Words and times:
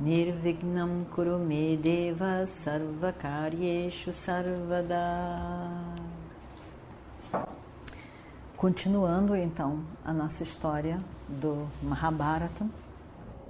Nirvignam 0.00 1.04
Kurume 1.12 1.76
Deva 1.76 2.46
Sarvakaryeshu 2.46 4.12
Sarvada 4.12 4.94
Continuando 8.56 9.34
então 9.34 9.80
a 10.04 10.12
nossa 10.12 10.44
história 10.44 11.00
do 11.28 11.66
Mahabharata, 11.82 12.64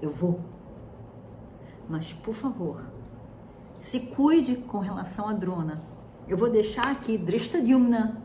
eu 0.00 0.10
vou. 0.10 0.40
Mas 1.86 2.14
por 2.14 2.32
favor, 2.32 2.82
se 3.82 4.00
cuide 4.00 4.56
com 4.56 4.78
relação 4.78 5.28
a 5.28 5.34
Drona. 5.34 5.82
Eu 6.26 6.38
vou 6.38 6.48
deixar 6.48 6.90
aqui 6.90 7.18
Drishtadyumna 7.18 8.22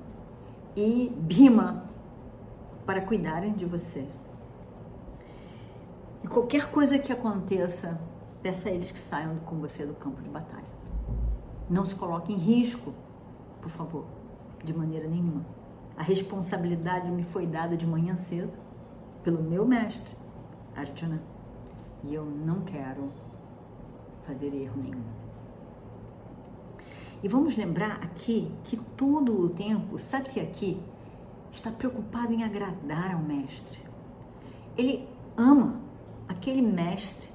e 0.77 1.11
Bhima 1.13 1.83
para 2.85 3.01
cuidarem 3.01 3.51
de 3.51 3.65
você. 3.65 4.07
E 6.23 6.27
qualquer 6.27 6.71
coisa 6.71 6.97
que 6.97 7.11
aconteça 7.11 7.99
peça 8.43 8.67
a 8.67 8.71
eles 8.73 8.91
que 8.91 8.99
saiam 8.99 9.37
com 9.37 9.55
você 9.55 9.85
do 9.85 9.93
campo 9.93 10.21
de 10.21 10.29
batalha. 10.29 10.67
Não 11.69 11.85
se 11.85 11.95
coloque 11.95 12.33
em 12.33 12.37
risco, 12.37 12.93
por 13.61 13.71
favor, 13.71 14.05
de 14.63 14.73
maneira 14.73 15.07
nenhuma. 15.07 15.45
A 15.95 16.03
responsabilidade 16.03 17.09
me 17.09 17.23
foi 17.23 17.47
dada 17.47 17.77
de 17.77 17.87
manhã 17.87 18.17
cedo 18.17 18.51
pelo 19.23 19.41
meu 19.41 19.65
mestre, 19.65 20.11
Arjuna, 20.75 21.21
e 22.03 22.13
eu 22.13 22.25
não 22.25 22.61
quero 22.61 23.09
fazer 24.27 24.53
erro 24.53 24.81
nenhum. 24.81 25.03
E 27.23 27.27
vamos 27.29 27.55
lembrar 27.55 28.03
aqui 28.03 28.51
que 28.65 28.75
todo 28.75 29.39
o 29.39 29.49
tempo 29.49 29.97
Satyaki 29.97 30.77
está 31.53 31.71
preocupado 31.71 32.33
em 32.33 32.43
agradar 32.43 33.13
ao 33.13 33.21
mestre. 33.21 33.79
Ele 34.77 35.07
ama 35.37 35.79
aquele 36.27 36.61
mestre 36.61 37.29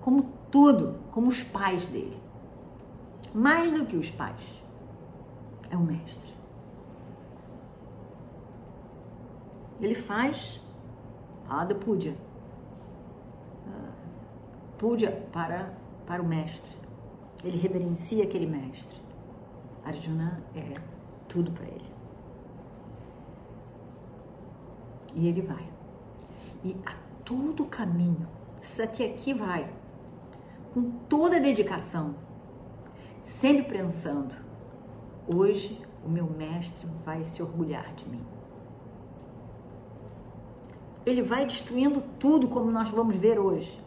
como 0.00 0.35
tudo, 0.56 0.98
como 1.12 1.28
os 1.28 1.42
pais 1.42 1.86
dele. 1.88 2.18
Mais 3.34 3.74
do 3.74 3.84
que 3.84 3.94
os 3.94 4.08
pais, 4.08 4.40
é 5.68 5.76
o 5.76 5.80
mestre. 5.80 6.34
Ele 9.78 9.94
faz 9.94 10.58
Pada 11.46 11.74
Puja. 11.74 12.16
Puja 14.78 15.10
para, 15.30 15.74
para 16.06 16.22
o 16.22 16.26
mestre. 16.26 16.74
Ele 17.44 17.58
reverencia 17.58 18.24
aquele 18.24 18.46
mestre. 18.46 18.98
Arjuna 19.84 20.42
é 20.54 20.72
tudo 21.28 21.52
para 21.52 21.66
ele. 21.66 21.92
E 25.14 25.28
ele 25.28 25.42
vai. 25.42 25.68
E 26.64 26.74
a 26.86 26.94
todo 27.26 27.66
caminho, 27.66 28.26
Satyaki 28.62 29.34
vai 29.34 29.75
com 30.76 30.90
toda 31.08 31.38
a 31.38 31.40
dedicação, 31.40 32.16
sempre 33.22 33.78
pensando: 33.78 34.34
hoje 35.26 35.82
o 36.04 36.08
meu 36.10 36.26
mestre 36.26 36.86
vai 37.02 37.24
se 37.24 37.42
orgulhar 37.42 37.94
de 37.94 38.06
mim. 38.06 38.22
Ele 41.06 41.22
vai 41.22 41.46
destruindo 41.46 42.02
tudo, 42.20 42.46
como 42.46 42.70
nós 42.70 42.90
vamos 42.90 43.16
ver 43.16 43.38
hoje. 43.38 43.82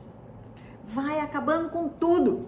Vai 0.86 1.20
acabando 1.20 1.70
com 1.70 1.88
tudo. 1.90 2.48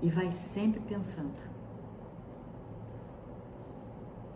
E 0.00 0.08
vai 0.08 0.32
sempre 0.32 0.80
pensando: 0.80 1.36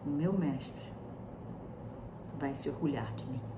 o 0.05 0.11
meu 0.11 0.35
mestre 0.35 0.93
vai 2.39 2.55
se 2.55 2.69
orgulhar 2.69 3.15
de 3.15 3.25
mim. 3.25 3.52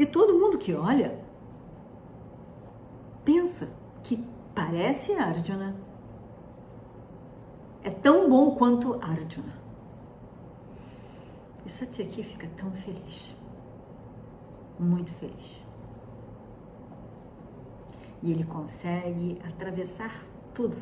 E 0.00 0.06
todo 0.06 0.38
mundo 0.38 0.56
que 0.56 0.72
olha 0.72 1.20
pensa 3.22 3.70
que 4.02 4.26
parece 4.54 5.12
Arjuna. 5.12 5.76
É 7.84 7.90
tão 7.90 8.30
bom 8.30 8.54
quanto 8.54 8.94
Arjuna. 8.94 9.52
E 11.66 11.70
Satyaki 11.70 12.22
fica 12.22 12.48
tão 12.56 12.72
feliz. 12.72 13.36
Muito 14.78 15.12
feliz. 15.12 15.62
E 18.22 18.32
ele 18.32 18.44
consegue 18.44 19.38
atravessar 19.46 20.24
tudo 20.54 20.78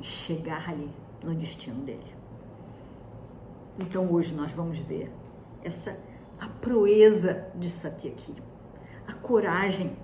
e 0.00 0.02
chegar 0.02 0.68
ali 0.68 0.90
no 1.22 1.36
destino 1.36 1.84
dele. 1.84 2.16
Então 3.78 4.12
hoje 4.12 4.34
nós 4.34 4.50
vamos 4.50 4.80
ver 4.80 5.08
essa 5.62 5.96
a 6.42 6.48
proeza 6.48 7.46
de 7.54 7.70
Satyaki, 7.70 8.34
a 9.06 9.12
coragem, 9.12 9.96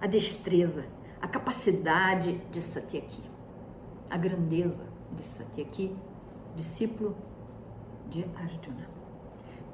a 0.00 0.06
destreza, 0.06 0.86
a 1.20 1.28
capacidade 1.28 2.38
de 2.50 2.62
Satyaki, 2.62 3.22
a 4.08 4.16
grandeza 4.16 4.86
de 5.12 5.22
Satyaki, 5.22 5.94
discípulo 6.56 7.14
de 8.08 8.24
Arjuna, 8.34 8.88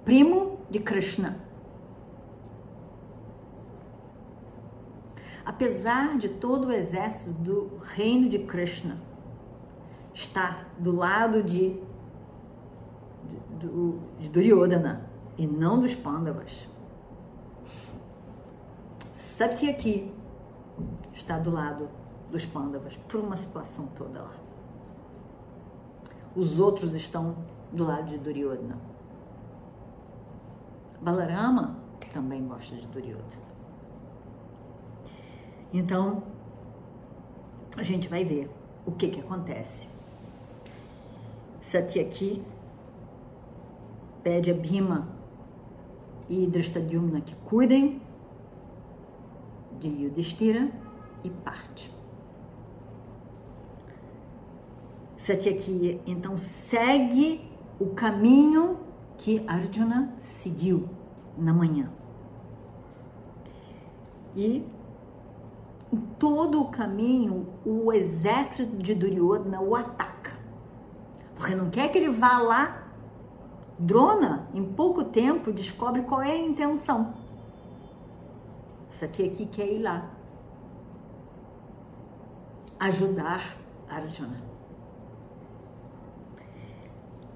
primo 0.04 0.58
de 0.68 0.80
Krishna. 0.80 1.38
Apesar 5.44 6.18
de 6.18 6.30
todo 6.30 6.66
o 6.66 6.72
exército 6.72 7.30
do 7.30 7.78
reino 7.94 8.28
de 8.28 8.40
Krishna 8.40 9.00
estar 10.12 10.68
do 10.80 10.96
lado 10.96 11.44
de, 11.44 11.80
de, 13.60 13.68
de 14.18 14.28
Duryodhana, 14.28 15.07
e 15.38 15.46
não 15.46 15.80
dos 15.80 15.94
Pandavas. 15.94 16.68
Satyaki 19.14 20.12
está 21.14 21.38
do 21.38 21.50
lado 21.50 21.88
dos 22.30 22.44
Pandavas 22.44 22.96
por 23.08 23.20
uma 23.20 23.36
situação 23.36 23.86
toda 23.96 24.20
lá. 24.20 24.34
Os 26.36 26.60
outros 26.60 26.94
estão 26.94 27.36
do 27.72 27.84
lado 27.84 28.10
de 28.10 28.18
Duryodhana. 28.18 28.76
Balarama 31.00 31.88
também 32.12 32.46
gosta 32.46 32.74
de 32.74 32.86
Duryodhana. 32.88 33.48
Então, 35.72 36.22
a 37.76 37.82
gente 37.82 38.08
vai 38.08 38.24
ver 38.24 38.50
o 38.86 38.92
que 38.92 39.08
que 39.08 39.20
acontece. 39.20 39.88
Satyaki 41.62 42.42
pede 44.22 44.50
a 44.50 44.54
Bhima 44.54 45.06
e 46.28 46.46
Drishtadyumna 46.46 47.20
que 47.20 47.34
cuidem 47.36 48.02
de 49.80 49.88
Yudhishthira 49.88 50.70
e 51.24 51.30
parte. 51.30 51.92
Satyaki 55.16 56.00
então 56.06 56.36
segue 56.36 57.48
o 57.78 57.86
caminho 57.90 58.78
que 59.18 59.42
Arjuna 59.46 60.14
seguiu 60.18 60.88
na 61.36 61.52
manhã. 61.52 61.90
E 64.34 64.64
em 65.92 65.96
todo 66.18 66.60
o 66.60 66.68
caminho, 66.68 67.46
o 67.64 67.92
exército 67.92 68.76
de 68.76 68.94
Duryodhana 68.94 69.60
o 69.60 69.74
ataca. 69.74 70.32
Porque 71.34 71.54
não 71.54 71.70
quer 71.70 71.90
que 71.90 71.98
ele 71.98 72.10
vá 72.10 72.38
lá 72.38 72.87
Drona, 73.78 74.48
em 74.52 74.64
pouco 74.64 75.04
tempo, 75.04 75.52
descobre 75.52 76.02
qual 76.02 76.20
é 76.20 76.32
a 76.32 76.36
intenção. 76.36 77.14
Satyaki 78.90 79.46
quer 79.46 79.70
ir 79.70 79.82
lá 79.82 80.10
ajudar 82.80 83.56
Arjuna. 83.88 84.42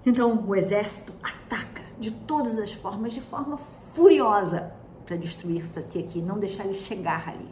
Então 0.04 0.44
o 0.46 0.56
exército 0.56 1.12
ataca 1.22 1.82
de 1.98 2.10
todas 2.10 2.58
as 2.58 2.72
formas, 2.72 3.12
de 3.12 3.20
forma 3.20 3.56
furiosa, 3.92 4.72
para 5.06 5.16
destruir 5.16 5.64
Satyaki, 5.66 6.20
não 6.20 6.40
deixar 6.40 6.64
ele 6.64 6.74
chegar 6.74 7.28
ali. 7.28 7.48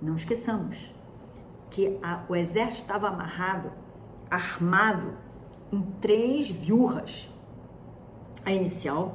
Não 0.00 0.16
esqueçamos 0.16 0.78
que 1.70 1.98
a, 2.02 2.24
o 2.26 2.34
exército 2.34 2.82
estava 2.82 3.08
amarrado, 3.08 3.70
armado 4.30 5.12
em 5.70 5.82
três 6.00 6.48
viurras 6.48 7.28
a 8.48 8.52
inicial, 8.52 9.14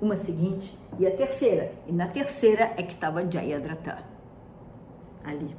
uma 0.00 0.16
seguinte 0.16 0.78
e 0.96 1.06
a 1.06 1.10
terceira. 1.10 1.74
E 1.88 1.92
na 1.92 2.06
terceira 2.06 2.72
é 2.76 2.84
que 2.84 2.94
estava 2.94 3.28
Jayadratha. 3.28 4.04
Ali. 5.24 5.56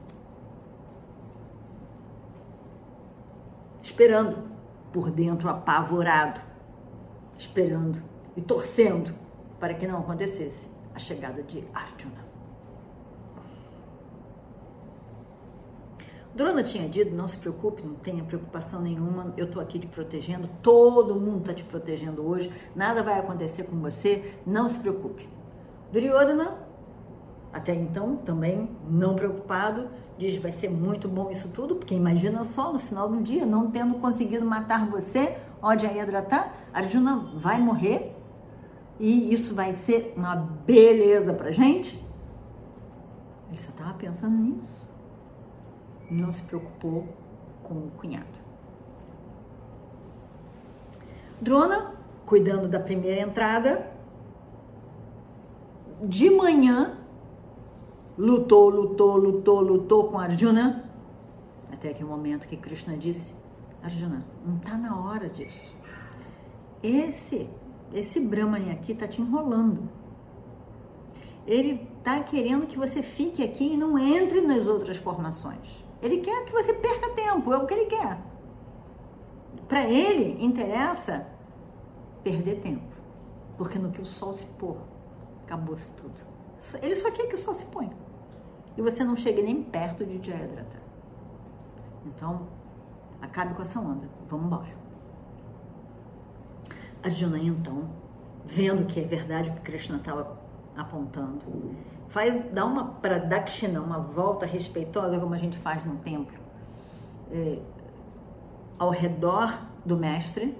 Esperando, 3.83 4.49
por 4.93 5.11
dentro 5.11 5.49
apavorado, 5.49 6.39
esperando 7.37 8.01
e 8.37 8.41
torcendo 8.41 9.13
para 9.59 9.73
que 9.73 9.85
não 9.85 9.99
acontecesse 9.99 10.71
a 10.93 10.99
chegada 10.99 11.43
de 11.43 11.65
Arjuna. 11.73 12.24
Drona 16.35 16.61
tinha 16.63 16.89
dito, 16.89 17.15
não 17.15 17.29
se 17.29 17.37
preocupe, 17.37 17.81
não 17.81 17.95
tenha 17.95 18.21
preocupação 18.21 18.81
nenhuma, 18.81 19.33
eu 19.37 19.45
estou 19.45 19.61
aqui 19.61 19.79
te 19.79 19.87
protegendo, 19.87 20.49
todo 20.61 21.15
mundo 21.15 21.39
está 21.39 21.53
te 21.53 21.63
protegendo 21.63 22.27
hoje, 22.27 22.51
nada 22.75 23.01
vai 23.01 23.17
acontecer 23.17 23.63
com 23.63 23.77
você, 23.77 24.35
não 24.45 24.67
se 24.67 24.77
preocupe. 24.79 25.29
Duryodhana, 25.93 26.57
até 27.53 27.73
então, 27.73 28.17
também 28.17 28.69
não 28.85 29.15
preocupado, 29.15 29.87
diz, 30.17 30.37
vai 30.37 30.51
ser 30.51 30.69
muito 30.69 31.07
bom 31.07 31.31
isso 31.31 31.47
tudo, 31.47 31.77
porque 31.77 31.95
imagina 31.95 32.43
só, 32.43 32.73
no 32.73 32.79
final 32.79 33.07
do 33.07 33.23
dia, 33.23 33.45
não 33.45 33.71
tendo 33.71 33.95
conseguido 33.95 34.45
matar 34.45 34.85
você, 34.89 35.37
ó 35.61 35.73
Jayadratha, 35.73 36.51
Arjuna 36.73 37.31
vai 37.37 37.61
morrer, 37.61 38.13
e 38.99 39.33
isso 39.33 39.55
vai 39.55 39.73
ser 39.73 40.13
uma 40.17 40.35
beleza 40.35 41.33
pra 41.33 41.51
gente. 41.51 41.95
Ele 43.47 43.57
só 43.57 43.69
estava 43.69 43.93
pensando 43.93 44.35
nisso 44.35 44.85
não 46.09 46.31
se 46.31 46.43
preocupou 46.43 47.07
com 47.63 47.73
o 47.73 47.91
cunhado. 47.97 48.45
Drona, 51.41 51.93
cuidando 52.25 52.67
da 52.67 52.79
primeira 52.79 53.21
entrada, 53.21 53.91
de 56.01 56.29
manhã, 56.29 56.97
lutou, 58.17 58.69
lutou, 58.69 59.17
lutou, 59.17 59.61
lutou 59.61 60.07
com 60.09 60.19
Arjuna, 60.19 60.89
até 61.71 61.93
que 61.93 62.03
o 62.03 62.07
momento 62.07 62.47
que 62.47 62.57
Krishna 62.57 62.97
disse: 62.97 63.33
Arjuna, 63.83 64.25
não 64.45 64.57
está 64.57 64.77
na 64.77 64.97
hora 64.99 65.29
disso. 65.29 65.75
Esse, 66.81 67.49
esse 67.93 68.19
Brahmani 68.19 68.71
aqui 68.71 68.91
está 68.91 69.07
te 69.07 69.21
enrolando. 69.21 69.89
Ele 71.45 71.87
está 71.97 72.19
querendo 72.21 72.65
que 72.65 72.77
você 72.77 73.03
fique 73.03 73.43
aqui 73.43 73.73
e 73.73 73.77
não 73.77 73.97
entre 73.99 74.41
nas 74.41 74.65
outras 74.65 74.97
formações. 74.97 75.84
Ele 76.05 76.21
quer 76.21 76.45
que 76.45 76.51
você 76.51 76.71
perca 76.71 77.09
tempo, 77.15 77.51
é 77.51 77.57
o 77.57 77.65
que 77.65 77.73
ele 77.73 77.87
quer. 77.87 78.19
Para 79.67 79.85
ele, 79.85 80.43
interessa 80.45 81.25
perder 82.23 82.61
tempo. 82.61 82.93
Porque 83.57 83.79
no 83.79 83.89
que 83.89 83.99
o 83.99 84.05
sol 84.05 84.31
se 84.31 84.45
pôr, 84.45 84.77
acabou-se 85.43 85.91
tudo. 85.93 86.13
Ele 86.79 86.95
só 86.95 87.09
quer 87.09 87.27
que 87.27 87.33
o 87.33 87.37
sol 87.39 87.55
se 87.55 87.65
ponha. 87.65 87.97
E 88.77 88.83
você 88.83 89.03
não 89.03 89.15
chegue 89.15 89.41
nem 89.41 89.63
perto 89.63 90.05
de 90.05 90.23
Jayadratha. 90.23 90.79
Então, 92.05 92.49
acabe 93.19 93.55
com 93.55 93.63
essa 93.63 93.79
onda. 93.79 94.07
Vamos 94.29 94.45
embora. 94.45 94.75
A 97.01 97.09
Juna, 97.09 97.39
então, 97.39 97.89
vendo 98.45 98.85
que 98.85 98.99
é 98.99 99.03
verdade 99.03 99.49
o 99.49 99.53
que 99.53 99.61
Krishna 99.61 99.97
estava 99.97 100.39
apontando, 100.75 101.41
faz, 102.09 102.51
dá 102.51 102.65
uma 102.65 102.85
pradakshina, 102.85 103.81
uma 103.81 103.99
volta 103.99 104.45
respeitosa, 104.45 105.19
como 105.19 105.33
a 105.33 105.37
gente 105.37 105.57
faz 105.57 105.83
num 105.85 105.97
templo, 105.97 106.37
é, 107.31 107.59
ao 108.77 108.89
redor 108.89 109.57
do 109.85 109.97
mestre 109.97 110.57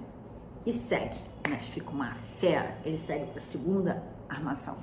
e 0.64 0.72
segue. 0.72 1.18
O 1.46 1.50
mestre 1.50 1.72
fica 1.72 1.90
uma 1.90 2.14
fera, 2.38 2.76
ele 2.84 2.98
segue 2.98 3.26
para 3.26 3.38
a 3.38 3.40
segunda 3.40 4.02
armação. 4.28 4.76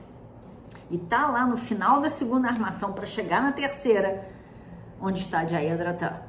E 0.90 0.98
tá 0.98 1.28
lá 1.28 1.46
no 1.46 1.58
final 1.58 2.02
da 2.02 2.10
segunda 2.10 2.48
armação 2.48 2.94
para 2.94 3.06
chegar 3.06 3.42
na 3.42 3.52
terceira, 3.52 4.30
onde 5.02 5.22
está 5.22 5.46
Jayadratha. 5.46 6.24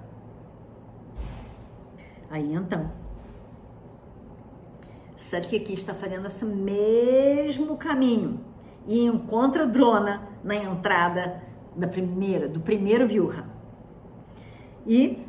Aí 2.30 2.54
então, 2.54 2.90
Satyaki 5.16 5.74
está 5.74 5.94
fazendo 5.94 6.26
esse 6.26 6.44
mesmo 6.44 7.76
caminho 7.76 8.53
e 8.86 9.04
encontra 9.04 9.66
Drona 9.66 10.28
na 10.42 10.54
entrada 10.54 11.42
da 11.74 11.88
primeira, 11.88 12.48
do 12.48 12.60
primeiro 12.60 13.06
Vyuha. 13.06 13.44
E 14.86 15.26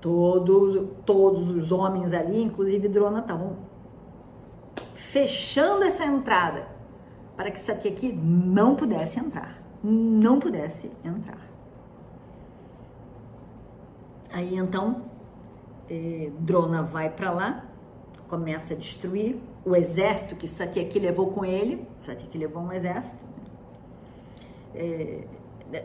todos, 0.00 0.88
todos 1.04 1.50
os 1.50 1.72
homens 1.72 2.12
ali, 2.12 2.42
inclusive 2.42 2.88
Drona, 2.88 3.20
estavam 3.20 3.56
fechando 4.94 5.84
essa 5.84 6.04
entrada 6.04 6.68
para 7.36 7.50
que 7.50 7.60
Satyaki 7.60 8.12
não 8.12 8.76
pudesse 8.76 9.18
entrar. 9.18 9.60
Não 9.82 10.38
pudesse 10.38 10.92
entrar. 11.02 11.48
Aí 14.32 14.56
então, 14.56 15.02
eh, 15.88 16.30
Drona 16.38 16.82
vai 16.82 17.10
para 17.10 17.30
lá 17.30 17.70
começa 18.30 18.74
a 18.74 18.76
destruir 18.76 19.40
o 19.64 19.76
exército 19.76 20.36
que 20.36 20.48
Satyaki 20.48 20.98
levou 20.98 21.32
com 21.32 21.44
ele. 21.44 21.86
Satyaki 22.00 22.38
levou 22.38 22.62
um 22.62 22.72
exército. 22.72 23.24
É, 24.74 25.24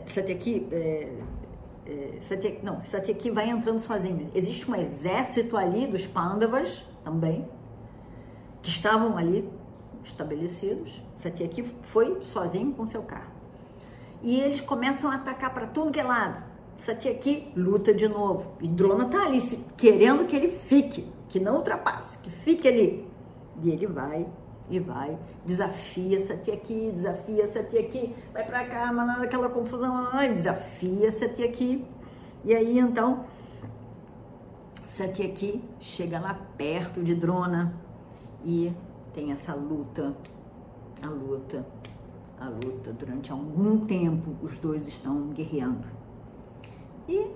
Satyaki, 0.06 0.68
é, 0.72 1.12
é, 1.86 2.18
Satyaki, 2.20 2.64
não, 2.64 2.84
Satyaki 2.84 3.30
vai 3.30 3.48
entrando 3.48 3.80
sozinho. 3.80 4.30
Existe 4.34 4.70
um 4.70 4.74
exército 4.74 5.56
ali 5.56 5.86
dos 5.86 6.06
Pandavas 6.06 6.84
também, 7.04 7.46
que 8.62 8.70
estavam 8.70 9.16
ali 9.16 9.48
estabelecidos. 10.04 11.02
Satyaki 11.16 11.64
foi 11.82 12.20
sozinho 12.24 12.72
com 12.72 12.86
seu 12.86 13.02
carro. 13.02 13.36
E 14.22 14.40
eles 14.40 14.60
começam 14.60 15.10
a 15.10 15.16
atacar 15.16 15.52
para 15.52 15.66
tudo 15.66 15.92
que 15.92 16.00
é 16.00 16.04
lado. 16.04 16.42
Satyaki 16.78 17.52
luta 17.56 17.92
de 17.92 18.08
novo. 18.08 18.52
E 18.60 18.68
Drona 18.68 19.06
tá 19.06 19.24
ali 19.24 19.40
querendo 19.76 20.26
que 20.26 20.34
ele 20.36 20.48
fique 20.48 21.10
que 21.28 21.40
não 21.40 21.56
ultrapasse, 21.56 22.18
que 22.18 22.30
fique 22.30 22.66
ali. 22.66 23.15
E 23.62 23.70
ele 23.70 23.86
vai 23.86 24.26
e 24.68 24.80
vai, 24.80 25.16
desafia 25.44 26.18
tia 26.38 26.54
aqui, 26.54 26.90
desafia 26.92 27.46
tia 27.46 27.80
aqui, 27.80 28.14
vai 28.32 28.44
para 28.44 28.64
cá, 28.64 28.92
mas 28.92 29.22
aquela 29.22 29.48
confusão, 29.48 30.10
desafia 30.32 31.10
tia 31.10 31.46
aqui. 31.46 31.84
E 32.44 32.54
aí 32.54 32.78
então, 32.78 33.24
tia 34.86 35.26
aqui 35.26 35.62
chega 35.80 36.18
lá 36.18 36.34
perto 36.56 37.02
de 37.02 37.14
Drona 37.14 37.74
e 38.44 38.72
tem 39.14 39.32
essa 39.32 39.54
luta, 39.54 40.16
a 41.02 41.08
luta, 41.08 41.64
a 42.40 42.48
luta. 42.48 42.92
Durante 42.92 43.30
algum 43.30 43.86
tempo 43.86 44.34
os 44.42 44.58
dois 44.58 44.86
estão 44.86 45.28
guerreando. 45.28 45.86
E 47.08 47.30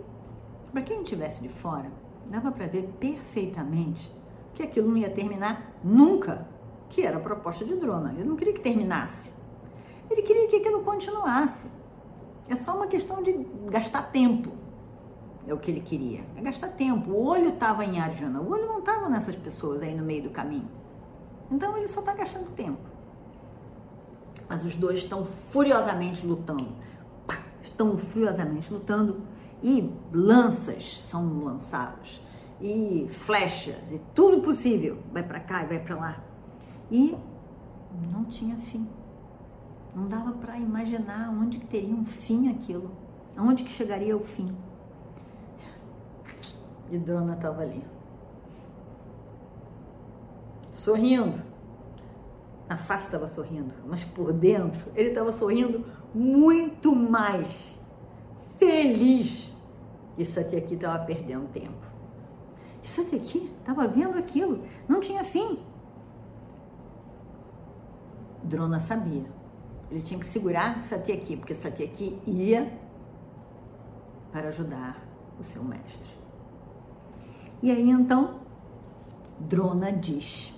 para 0.72 0.82
quem 0.82 1.02
estivesse 1.02 1.40
de 1.40 1.48
fora, 1.48 1.90
dava 2.28 2.50
para 2.50 2.66
ver 2.66 2.88
perfeitamente 2.98 4.19
que 4.60 4.66
aquilo 4.66 4.88
não 4.88 4.96
ia 4.96 5.10
terminar 5.10 5.72
nunca, 5.82 6.46
que 6.88 7.02
era 7.04 7.16
a 7.16 7.20
proposta 7.20 7.64
de 7.64 7.74
Drona. 7.76 8.12
Ele 8.12 8.24
não 8.24 8.36
queria 8.36 8.52
que 8.52 8.60
terminasse. 8.60 9.32
Ele 10.10 10.22
queria 10.22 10.48
que 10.48 10.56
aquilo 10.56 10.82
continuasse. 10.82 11.70
É 12.48 12.56
só 12.56 12.76
uma 12.76 12.86
questão 12.86 13.22
de 13.22 13.32
gastar 13.70 14.10
tempo. 14.10 14.50
É 15.46 15.54
o 15.54 15.58
que 15.58 15.70
ele 15.70 15.80
queria. 15.80 16.24
É 16.36 16.42
gastar 16.42 16.68
tempo. 16.68 17.10
O 17.10 17.24
olho 17.24 17.50
estava 17.50 17.84
em 17.84 18.00
Arjuna. 18.00 18.40
O 18.40 18.50
olho 18.50 18.66
não 18.66 18.80
estava 18.80 19.08
nessas 19.08 19.36
pessoas 19.36 19.82
aí 19.82 19.94
no 19.94 20.04
meio 20.04 20.24
do 20.24 20.30
caminho. 20.30 20.68
Então 21.50 21.76
ele 21.76 21.88
só 21.88 22.00
está 22.00 22.12
gastando 22.12 22.50
tempo. 22.54 22.78
Mas 24.48 24.64
os 24.64 24.74
dois 24.74 24.98
estão 24.98 25.24
furiosamente 25.24 26.26
lutando. 26.26 26.68
Estão 27.62 27.96
furiosamente 27.96 28.72
lutando 28.72 29.22
e 29.62 29.92
lanças 30.12 30.98
são 31.02 31.44
lançadas 31.44 32.20
e 32.60 33.08
flechas 33.10 33.90
e 33.90 34.00
tudo 34.14 34.42
possível. 34.42 34.98
Vai 35.12 35.22
para 35.22 35.40
cá 35.40 35.64
e 35.64 35.66
vai 35.66 35.78
para 35.80 35.96
lá. 35.96 36.24
E 36.90 37.16
não 38.12 38.24
tinha 38.24 38.56
fim. 38.56 38.86
Não 39.94 40.06
dava 40.06 40.32
para 40.32 40.58
imaginar 40.58 41.30
onde 41.30 41.58
que 41.58 41.66
teria 41.66 41.94
um 41.94 42.04
fim 42.04 42.50
aquilo. 42.50 42.90
Aonde 43.36 43.64
que 43.64 43.70
chegaria 43.70 44.16
o 44.16 44.20
fim? 44.20 44.54
E 46.90 46.98
Drona 46.98 47.34
estava 47.34 47.62
ali. 47.62 47.82
Sorrindo. 50.72 51.50
A 52.68 52.76
face 52.76 53.06
estava 53.06 53.26
sorrindo 53.26 53.74
mas 53.84 54.04
por 54.04 54.32
dentro 54.32 54.92
ele 54.94 55.08
estava 55.08 55.32
sorrindo 55.32 55.84
muito 56.14 56.94
mais 56.94 57.48
feliz. 58.58 59.50
E 60.16 60.24
Satyaki 60.24 60.74
estava 60.74 61.04
perdendo 61.04 61.48
tempo. 61.48 61.89
E 62.90 62.92
Satyaki 62.92 63.50
estava 63.60 63.86
vendo 63.86 64.18
aquilo, 64.18 64.64
não 64.88 64.98
tinha 64.98 65.22
fim. 65.22 65.60
Drona 68.42 68.80
sabia. 68.80 69.26
Ele 69.90 70.02
tinha 70.02 70.18
que 70.18 70.26
segurar 70.26 70.82
Satyaki, 70.82 71.36
porque 71.36 71.54
Satyaki 71.54 72.18
ia 72.26 72.72
para 74.32 74.48
ajudar 74.48 75.06
o 75.38 75.44
seu 75.44 75.62
mestre. 75.62 76.10
E 77.62 77.70
aí 77.70 77.88
então, 77.90 78.40
Drona 79.38 79.92
diz: 79.92 80.52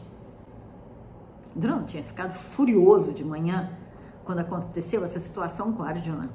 Drona 1.54 1.82
tinha 1.84 2.02
ficado 2.02 2.32
furioso 2.32 3.12
de 3.12 3.24
manhã 3.24 3.76
quando 4.24 4.38
aconteceu 4.38 5.04
essa 5.04 5.20
situação 5.20 5.72
com 5.74 5.82
Arjuna. 5.82 6.30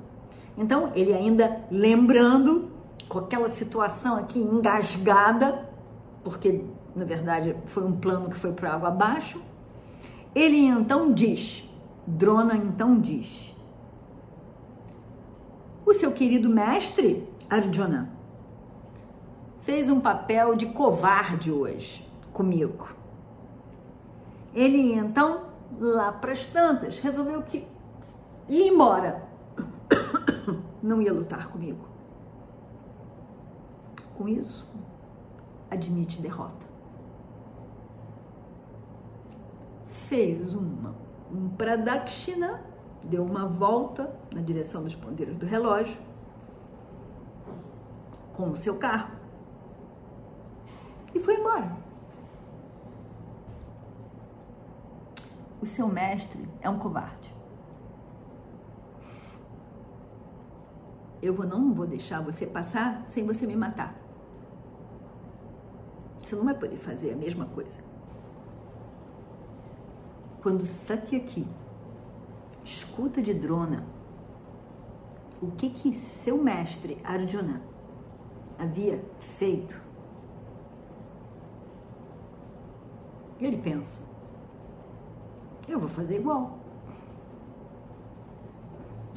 Então, 0.56 0.92
ele 0.94 1.14
ainda 1.14 1.64
lembrando 1.72 2.70
com 3.10 3.20
aquela 3.20 3.50
situação 3.50 4.16
aqui 4.18 4.40
engasgada, 4.40 5.67
porque 6.28 6.62
na 6.94 7.06
verdade 7.06 7.56
foi 7.68 7.86
um 7.86 7.96
plano 7.96 8.30
que 8.30 8.36
foi 8.36 8.52
para 8.52 8.74
água 8.74 8.90
abaixo, 8.90 9.42
ele 10.36 10.58
então 10.58 11.14
diz, 11.14 11.64
Drona 12.06 12.58
então 12.58 13.00
diz, 13.00 13.56
o 15.86 15.94
seu 15.94 16.12
querido 16.12 16.50
mestre 16.50 17.26
Arjuna 17.50 18.10
fez 19.62 19.90
um 19.90 20.02
papel 20.02 20.56
de 20.56 20.66
covarde 20.66 21.50
hoje 21.50 22.06
comigo. 22.34 22.90
Ele 24.54 24.94
então, 24.96 25.46
lá 25.80 26.12
para 26.12 26.34
as 26.34 26.46
tantas, 26.48 27.00
resolveu 27.00 27.42
que 27.42 27.66
ia 28.50 28.68
embora. 28.68 29.24
Não 30.84 31.02
ia 31.02 31.14
lutar 31.14 31.48
comigo. 31.48 31.88
Com 34.18 34.28
isso, 34.28 34.68
admite 35.70 36.22
derrota. 36.22 36.66
Fez 40.08 40.54
uma, 40.56 40.96
um 41.32 41.50
pradakshina, 41.50 42.64
deu 43.04 43.24
uma 43.24 43.48
volta 43.48 44.14
na 44.32 44.42
direção 44.42 44.84
dos 44.84 44.96
ponteiros 44.96 45.36
do 45.36 45.46
relógio 45.46 45.98
com 48.36 48.52
o 48.52 48.56
seu 48.56 48.78
carro 48.78 49.10
e 51.14 51.20
foi 51.20 51.36
embora. 51.36 51.76
O 55.60 55.66
seu 55.66 55.88
mestre 55.88 56.48
é 56.62 56.70
um 56.70 56.78
covarde. 56.78 57.36
Eu 61.20 61.34
vou, 61.34 61.48
não 61.48 61.74
vou 61.74 61.88
deixar 61.88 62.22
você 62.22 62.46
passar 62.46 63.02
sem 63.08 63.26
você 63.26 63.48
me 63.48 63.56
matar. 63.56 63.97
Você 66.28 66.36
não 66.36 66.44
vai 66.44 66.54
poder 66.54 66.76
fazer 66.76 67.14
a 67.14 67.16
mesma 67.16 67.46
coisa. 67.46 67.78
Quando 70.42 70.66
Satyaki 70.66 71.48
escuta 72.66 73.22
de 73.22 73.34
Drona 73.34 73.86
o 75.42 75.52
que 75.52 75.70
que 75.70 75.96
seu 75.96 76.38
mestre 76.38 77.00
Arjuna 77.02 77.62
havia 78.60 79.02
feito, 79.38 79.82
ele 83.40 83.56
pensa: 83.56 83.98
eu 85.66 85.80
vou 85.80 85.88
fazer 85.88 86.18
igual. 86.18 86.60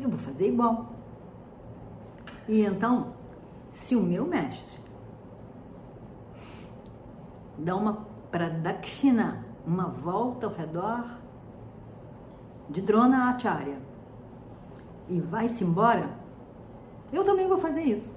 Eu 0.00 0.08
vou 0.08 0.18
fazer 0.20 0.46
igual. 0.46 0.92
E 2.48 2.64
então, 2.64 3.14
se 3.72 3.96
o 3.96 4.00
meu 4.00 4.24
mestre 4.24 4.79
dá 7.60 7.76
uma 7.76 8.06
pradakshina, 8.30 9.44
uma 9.66 9.86
volta 9.86 10.46
ao 10.46 10.52
redor 10.52 11.04
de 12.68 12.80
Drona 12.80 13.30
Acharya 13.30 13.78
e 15.08 15.20
vai-se 15.20 15.64
embora, 15.64 16.08
eu 17.12 17.24
também 17.24 17.48
vou 17.48 17.58
fazer 17.58 17.82
isso. 17.82 18.08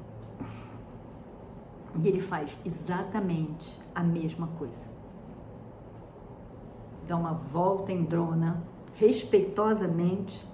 E 2.02 2.08
ele 2.08 2.22
faz 2.22 2.56
exatamente 2.64 3.80
a 3.94 4.04
mesma 4.04 4.48
coisa. 4.60 4.88
Dá 7.08 7.18
uma 7.18 7.34
volta 7.34 7.92
em 7.92 8.04
Drona, 8.04 8.64
respeitosamente, 8.96 10.48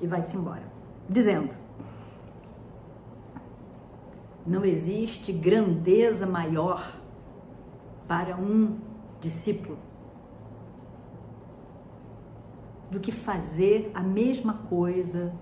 e 0.00 0.06
vai-se 0.06 0.36
embora, 0.36 0.62
dizendo: 1.08 1.54
Não 4.46 4.64
existe 4.64 5.32
grandeza 5.32 6.26
maior 6.26 6.92
para 8.06 8.36
um 8.36 8.78
discípulo 9.20 9.78
do 12.90 13.00
que 13.00 13.10
fazer 13.10 13.90
a 13.94 14.00
mesma 14.00 14.54
coisa 14.68 15.32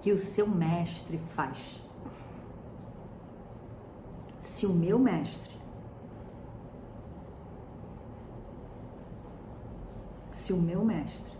que 0.00 0.12
o 0.12 0.18
seu 0.18 0.48
mestre 0.48 1.18
faz. 1.30 1.80
Se 4.40 4.66
o 4.66 4.72
meu 4.72 4.98
mestre, 4.98 5.60
se 10.32 10.52
o 10.52 10.56
meu 10.56 10.84
mestre 10.84 11.32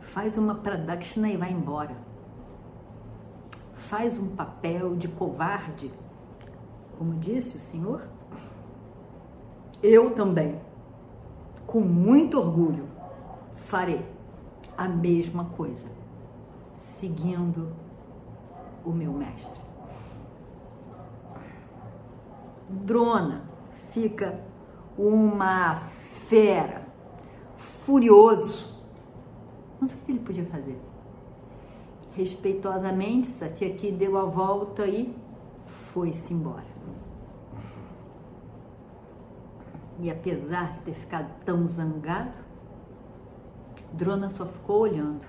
faz 0.00 0.36
uma 0.38 0.54
pradakshina 0.54 1.28
e 1.28 1.36
vai 1.36 1.52
embora, 1.52 1.96
faz 3.74 4.18
um 4.18 4.34
papel 4.34 4.96
de 4.96 5.06
covarde 5.06 5.92
como 7.00 7.14
disse 7.14 7.56
o 7.56 7.60
Senhor, 7.60 8.02
eu 9.82 10.10
também, 10.10 10.60
com 11.66 11.80
muito 11.80 12.38
orgulho, 12.38 12.86
farei 13.56 14.04
a 14.76 14.86
mesma 14.86 15.46
coisa, 15.46 15.86
seguindo 16.76 17.72
o 18.84 18.90
meu 18.90 19.14
mestre. 19.14 19.62
Drona 22.68 23.44
fica 23.92 24.38
uma 24.98 25.76
fera, 26.28 26.86
furioso. 27.56 28.78
Mas 29.80 29.90
o 29.94 29.96
que 29.96 30.12
ele 30.12 30.20
podia 30.20 30.44
fazer? 30.44 30.78
Respeitosamente, 32.12 33.28
Satyaki 33.28 33.90
deu 33.90 34.18
a 34.18 34.26
volta 34.26 34.86
e 34.86 35.16
foi-se 35.64 36.34
embora. 36.34 36.79
E 40.00 40.10
apesar 40.10 40.72
de 40.72 40.80
ter 40.80 40.94
ficado 40.94 41.30
tão 41.44 41.66
zangado, 41.66 42.32
Drona 43.92 44.30
só 44.30 44.46
ficou 44.46 44.80
olhando. 44.80 45.26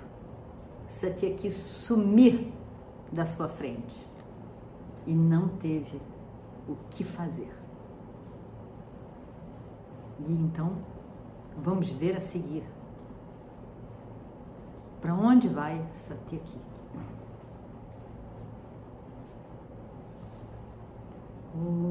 Satyaki 0.88 1.51
sumir 1.51 2.51
da 3.12 3.25
sua 3.25 3.50
frente 3.50 4.10
e 5.06 5.13
não 5.13 5.50
teve 5.50 6.01
o 6.68 6.75
que 6.90 7.04
fazer. 7.04 7.54
E 10.20 10.32
então, 10.32 10.78
vamos 11.58 11.90
ver 11.90 12.16
a 12.16 12.22
seguir. 12.22 12.63
Para 15.01 15.13
onde 15.13 15.50
vai 15.50 15.86
Satyaki? 15.94 16.72
Om 21.54 21.90